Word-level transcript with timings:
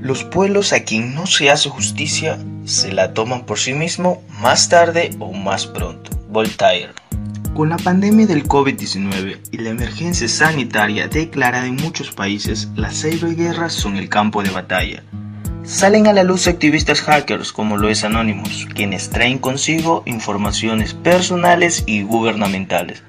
Los 0.00 0.22
pueblos 0.22 0.72
a 0.72 0.84
quien 0.84 1.12
no 1.14 1.26
se 1.26 1.50
hace 1.50 1.68
justicia 1.68 2.38
se 2.64 2.92
la 2.92 3.14
toman 3.14 3.44
por 3.44 3.58
sí 3.58 3.74
mismo 3.74 4.22
más 4.40 4.68
tarde 4.68 5.10
o 5.18 5.32
más 5.32 5.66
pronto. 5.66 6.10
Voltaire. 6.28 6.92
Con 7.52 7.70
la 7.70 7.78
pandemia 7.78 8.28
del 8.28 8.44
COVID-19 8.44 9.40
y 9.50 9.58
la 9.58 9.70
emergencia 9.70 10.28
sanitaria 10.28 11.08
declarada 11.08 11.66
en 11.66 11.74
muchos 11.74 12.12
países, 12.12 12.68
las 12.76 13.02
ciberguerras 13.02 13.72
son 13.72 13.96
el 13.96 14.08
campo 14.08 14.44
de 14.44 14.50
batalla. 14.50 15.02
Salen 15.64 16.06
a 16.06 16.12
la 16.12 16.22
luz 16.22 16.46
activistas 16.46 17.02
hackers 17.02 17.52
como 17.52 17.76
lo 17.76 17.88
es 17.88 18.04
Anonymous, 18.04 18.68
quienes 18.72 19.10
traen 19.10 19.38
consigo 19.38 20.04
informaciones 20.06 20.94
personales 20.94 21.82
y 21.86 22.02
gubernamentales, 22.02 23.02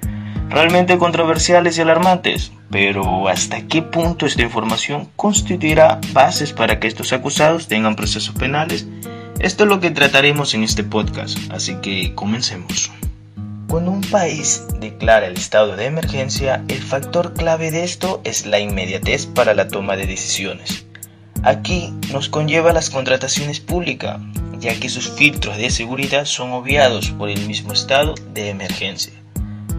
realmente 0.50 0.98
controversiales 0.98 1.78
y 1.78 1.82
alarmantes, 1.82 2.52
pero 2.70 3.28
¿hasta 3.28 3.62
qué 3.68 3.82
punto 3.82 4.26
esta 4.26 4.42
información 4.42 5.10
constituirá 5.16 6.00
bases 6.12 6.54
para 6.54 6.80
que 6.80 6.88
estos 6.88 7.14
acusados 7.14 7.68
tengan 7.68 7.96
procesos 7.96 8.36
penales? 8.36 8.88
Esto 9.40 9.64
es 9.64 9.70
lo 9.70 9.80
que 9.80 9.92
trataremos 9.92 10.54
en 10.54 10.64
este 10.64 10.84
podcast, 10.84 11.38
así 11.52 11.76
que 11.76 12.14
comencemos. 12.16 12.92
Cuando 13.70 13.92
un 13.92 14.02
país 14.02 14.66
declara 14.80 15.28
el 15.28 15.38
estado 15.38 15.76
de 15.76 15.86
emergencia, 15.86 16.64
el 16.68 16.82
factor 16.82 17.36
clave 17.36 17.70
de 17.70 17.84
esto 17.84 18.20
es 18.24 18.48
la 18.48 18.60
inmediatez 18.60 19.28
para 19.28 19.54
la 19.54 19.68
toma 19.68 19.96
de 19.96 20.08
decisiones. 20.08 20.86
Aquí 21.44 21.94
nos 22.12 22.28
conlleva 22.28 22.74
las 22.74 22.90
contrataciones 22.90 23.60
públicas, 23.60 24.20
ya 24.60 24.78
que 24.78 24.90
sus 24.90 25.10
filtros 25.10 25.58
de 25.58 25.70
seguridad 25.70 26.26
son 26.26 26.52
obviados 26.52 27.12
por 27.12 27.30
el 27.30 27.46
mismo 27.46 27.72
estado 27.72 28.16
de 28.34 28.50
emergencia, 28.50 29.14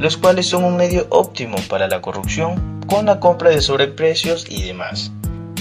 los 0.01 0.17
cuales 0.17 0.47
son 0.47 0.65
un 0.65 0.77
medio 0.77 1.07
óptimo 1.11 1.57
para 1.69 1.87
la 1.87 2.03
corrupción 2.03 2.81
con 2.89 3.07
la 3.07 3.21
compra 3.21 3.51
de 3.51 3.61
sobreprecios 3.61 4.47
y 4.51 4.63
demás. 4.63 5.13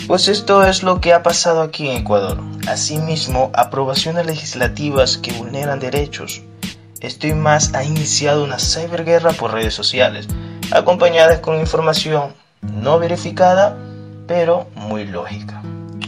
Pues 0.07 0.27
esto 0.27 0.66
es 0.66 0.81
lo 0.81 0.99
que 0.99 1.13
ha 1.13 1.21
pasado 1.21 1.61
aquí 1.61 1.88
en 1.88 1.97
Ecuador. 1.97 2.41
Asimismo, 2.67 3.52
aprobaciones 3.53 4.25
legislativas 4.25 5.19
que 5.19 5.33
vulneran 5.33 5.80
derechos, 5.80 6.41
Estoy 7.02 7.33
más 7.33 7.73
ha 7.75 7.86
iniciado 7.86 8.44
una 8.44 8.59
ciberguerra 8.59 9.31
por 9.31 9.53
redes 9.53 9.73
sociales, 9.73 10.28
acompañadas 10.72 11.39
con 11.39 11.58
información 11.58 12.33
no 12.61 13.00
verificada, 13.00 13.78
pero 14.28 14.67
muy 14.75 15.06
lógica. 15.06 15.63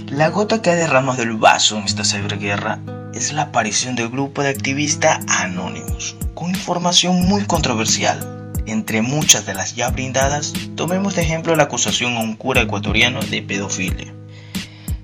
La 0.07 0.29
gota 0.29 0.61
que 0.61 0.69
ha 0.69 0.75
derramado 0.75 1.23
el 1.23 1.37
vaso 1.37 1.77
en 1.77 1.83
esta 1.83 2.03
ciberguerra 2.03 2.79
es 3.13 3.33
la 3.33 3.43
aparición 3.43 3.95
del 3.95 4.09
grupo 4.09 4.41
de 4.41 4.49
activistas 4.49 5.19
anónimos, 5.27 6.15
con 6.33 6.49
información 6.49 7.25
muy 7.27 7.43
controversial. 7.45 8.53
Entre 8.65 9.01
muchas 9.01 9.45
de 9.45 9.53
las 9.53 9.75
ya 9.75 9.89
brindadas, 9.89 10.53
tomemos 10.75 11.15
de 11.15 11.23
ejemplo 11.23 11.55
la 11.55 11.63
acusación 11.63 12.15
a 12.15 12.21
un 12.21 12.35
cura 12.35 12.61
ecuatoriano 12.61 13.21
de 13.21 13.41
pedofilia. 13.41 14.13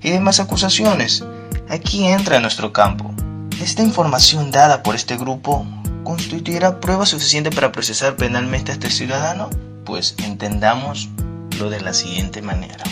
Y 0.02 0.10
demás 0.10 0.40
acusaciones. 0.40 1.24
Aquí 1.68 2.06
entra 2.06 2.40
nuestro 2.40 2.72
campo. 2.72 3.12
Esta 3.60 3.82
información 3.82 4.50
dada 4.50 4.82
por 4.82 4.94
este 4.94 5.16
grupo 5.16 5.66
constituirá 6.04 6.80
prueba 6.80 7.04
suficiente 7.04 7.50
para 7.50 7.72
procesar 7.72 8.16
penalmente 8.16 8.70
a 8.70 8.74
este 8.74 8.90
ciudadano? 8.90 9.50
Pues 9.84 10.14
entendamos 10.24 11.08
lo 11.58 11.68
de 11.68 11.80
la 11.80 11.92
siguiente 11.92 12.40
manera. 12.40 12.84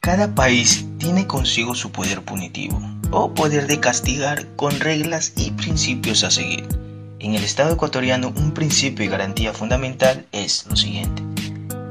Cada 0.00 0.34
país 0.34 0.84
tiene 0.98 1.26
consigo 1.26 1.74
su 1.74 1.92
poder 1.92 2.22
punitivo 2.22 2.99
o 3.10 3.34
poder 3.34 3.66
de 3.66 3.80
castigar 3.80 4.46
con 4.56 4.78
reglas 4.80 5.32
y 5.36 5.50
principios 5.52 6.24
a 6.24 6.30
seguir. 6.30 6.66
En 7.18 7.34
el 7.34 7.44
Estado 7.44 7.74
ecuatoriano 7.74 8.32
un 8.36 8.52
principio 8.52 9.04
y 9.04 9.08
garantía 9.08 9.52
fundamental 9.52 10.26
es 10.32 10.66
lo 10.68 10.76
siguiente. 10.76 11.22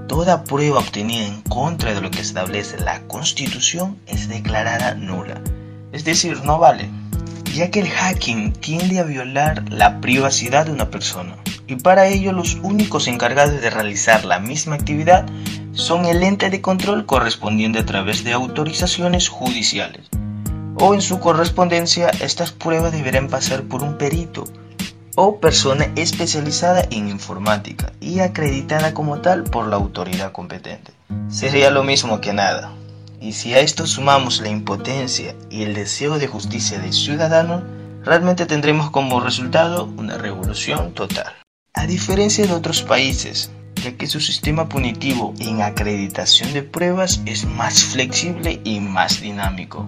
Toda 0.08 0.44
prueba 0.44 0.80
obtenida 0.80 1.25
en 1.25 1.42
contra 1.42 1.94
de 1.94 2.02
lo 2.02 2.09
que 2.09 2.22
establece 2.22 2.80
la 2.80 3.02
Constitución 3.08 3.97
es 4.08 4.28
declarada 4.28 4.95
nula. 4.95 5.42
Es 5.92 6.03
decir, 6.03 6.42
no 6.44 6.58
vale 6.58 6.90
ya 7.53 7.72
que 7.72 7.80
el 7.80 7.90
hacking 7.90 8.53
tiende 8.53 9.00
a 9.00 9.03
violar 9.03 9.63
la 9.72 10.02
privacidad 10.02 10.68
de 10.68 10.72
una 10.72 10.90
persona 10.90 11.35
y 11.68 11.75
para 11.75 12.08
ello 12.08 12.31
los 12.31 12.56
únicos 12.56 13.08
encargados 13.08 13.62
de 13.62 13.69
realizar 13.69 14.24
la 14.25 14.40
misma 14.40 14.75
actividad 14.75 15.25
son 15.74 16.06
el 16.06 16.24
ente 16.24 16.50
de 16.50 16.62
control 16.62 17.06
correspondiente 17.06 17.79
a 17.79 17.85
través 17.85 18.24
de 18.24 18.34
autorizaciones 18.34 19.29
judiciales 19.29 20.09
o 20.79 20.94
en 20.94 21.01
su 21.01 21.19
correspondencia 21.19 22.09
estas 22.22 22.51
pruebas 22.51 22.91
deberán 22.91 23.28
pasar 23.28 23.63
por 23.63 23.84
un 23.84 23.97
perito 23.97 24.45
o 25.16 25.40
persona 25.40 25.91
especializada 25.95 26.88
en 26.91 27.09
informática 27.09 27.91
y 28.00 28.19
acreditada 28.19 28.94
como 28.94 29.19
tal 29.19 29.44
por 29.44 29.67
la 29.67 29.75
autoridad 29.75 30.31
competente. 30.31 30.94
Sería 31.29 31.72
lo 31.72 31.84
mismo 31.84 32.22
que 32.22 32.31
nada. 32.31 32.72
Y 33.19 33.34
si 33.34 33.53
a 33.53 33.59
esto 33.59 33.85
sumamos 33.85 34.40
la 34.40 34.47
impotencia 34.47 35.35
y 35.50 35.63
el 35.63 35.73
deseo 35.73 36.19
de 36.19 36.28
justicia 36.28 36.79
del 36.79 36.94
ciudadano, 36.94 37.61
realmente 38.06 38.46
tendremos 38.46 38.91
como 38.91 39.19
resultado 39.19 39.90
una 39.97 40.17
revolución 40.17 40.94
total. 40.94 41.34
A 41.73 41.85
diferencia 41.85 42.47
de 42.47 42.53
otros 42.53 42.81
países, 42.81 43.51
ya 43.84 43.97
que 43.97 44.07
su 44.07 44.22
sistema 44.22 44.69
punitivo 44.69 45.34
en 45.40 45.61
acreditación 45.61 46.53
de 46.53 46.63
pruebas 46.63 47.22
es 47.25 47.46
más 47.46 47.84
flexible 47.84 48.61
y 48.63 48.79
más 48.79 49.19
dinámico. 49.19 49.85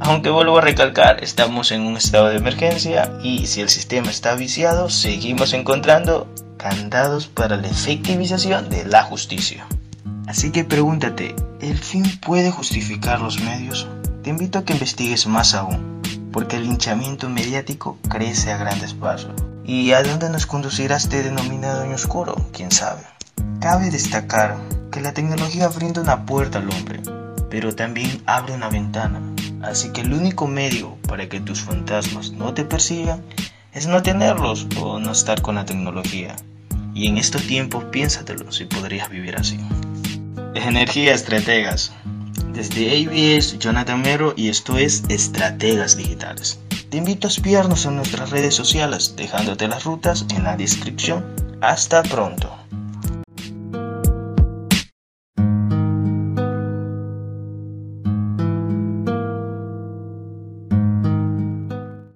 Aunque 0.00 0.30
vuelvo 0.30 0.58
a 0.58 0.62
recalcar, 0.62 1.22
estamos 1.22 1.70
en 1.72 1.82
un 1.82 1.96
estado 1.96 2.28
de 2.28 2.38
emergencia 2.38 3.12
y 3.22 3.46
si 3.46 3.60
el 3.60 3.68
sistema 3.68 4.10
está 4.10 4.34
viciado, 4.34 4.88
seguimos 4.88 5.52
encontrando 5.52 6.26
candados 6.56 7.26
para 7.26 7.56
la 7.56 7.68
efectivización 7.68 8.70
de 8.70 8.86
la 8.86 9.02
justicia. 9.02 9.66
Así 10.26 10.52
que 10.52 10.64
pregúntate, 10.64 11.34
¿el 11.60 11.76
fin 11.76 12.04
puede 12.18 12.50
justificar 12.50 13.20
los 13.20 13.40
medios? 13.40 13.88
Te 14.22 14.30
invito 14.30 14.58
a 14.58 14.64
que 14.64 14.72
investigues 14.72 15.26
más 15.26 15.54
aún, 15.54 16.00
porque 16.32 16.56
el 16.56 16.64
linchamiento 16.64 17.28
mediático 17.28 17.98
crece 18.08 18.52
a 18.52 18.56
grandes 18.56 18.94
pasos. 18.94 19.32
¿Y 19.66 19.92
a 19.92 20.02
dónde 20.02 20.30
nos 20.30 20.46
conducirá 20.46 20.96
este 20.96 21.22
denominado 21.22 21.82
año 21.82 21.94
oscuro? 21.94 22.36
¿Quién 22.52 22.72
sabe? 22.72 23.02
Cabe 23.60 23.90
destacar 23.90 24.56
que 24.90 25.02
la 25.02 25.12
tecnología 25.12 25.68
brinda 25.68 26.00
una 26.00 26.24
puerta 26.24 26.58
al 26.58 26.70
hombre, 26.70 27.00
pero 27.50 27.74
también 27.74 28.22
abre 28.24 28.54
una 28.54 28.70
ventana. 28.70 29.20
Así 29.62 29.92
que 29.92 30.00
el 30.00 30.12
único 30.12 30.46
medio 30.46 30.96
para 31.08 31.28
que 31.28 31.40
tus 31.40 31.60
fantasmas 31.60 32.32
no 32.32 32.54
te 32.54 32.64
persigan 32.64 33.22
es 33.72 33.86
no 33.86 34.02
tenerlos 34.02 34.66
o 34.80 34.98
no 34.98 35.12
estar 35.12 35.42
con 35.42 35.54
la 35.54 35.64
tecnología. 35.64 36.36
Y 36.94 37.06
en 37.06 37.18
estos 37.18 37.42
tiempos 37.42 37.84
piénsatelo 37.84 38.50
si 38.52 38.64
podrías 38.64 39.08
vivir 39.10 39.36
así. 39.36 39.58
Energía 40.54 41.14
Estrategas. 41.14 41.92
Desde 42.52 43.06
ABS, 43.06 43.58
Jonathan 43.58 44.02
Mero 44.02 44.34
y 44.36 44.48
esto 44.48 44.76
es 44.76 45.04
Estrategas 45.08 45.96
Digitales. 45.96 46.58
Te 46.90 46.96
invito 46.96 47.28
a 47.28 47.30
espiarnos 47.30 47.86
en 47.86 47.96
nuestras 47.96 48.30
redes 48.30 48.54
sociales, 48.54 49.14
dejándote 49.16 49.68
las 49.68 49.84
rutas 49.84 50.26
en 50.34 50.42
la 50.42 50.56
descripción. 50.56 51.24
Hasta 51.60 52.02
pronto. 52.02 52.59